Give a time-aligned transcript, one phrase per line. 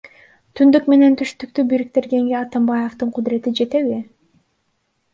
[0.59, 4.03] Түндүк менен түштүктү бириктиргенге Атамбаевдин кудурети жетеби?